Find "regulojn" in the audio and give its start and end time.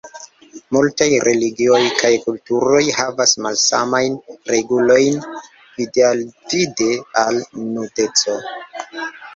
4.55-5.23